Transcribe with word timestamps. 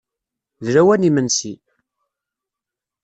D 0.63 0.67
lawan 0.75 1.01
n 1.03 1.07
yimensi. 1.07 1.53